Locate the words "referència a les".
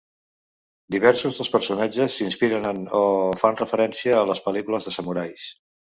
3.63-4.47